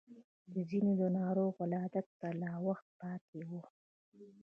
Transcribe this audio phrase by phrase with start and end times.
[0.53, 3.51] د ځينو د ناروغ ولادت ته لا وخت پاتې و.